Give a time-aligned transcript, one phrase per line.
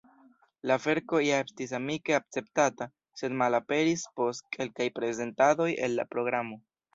[0.69, 2.87] La verko ja estis amike akceptata,
[3.21, 6.61] sed malaperis post kelkaj prezentadoj el la programo.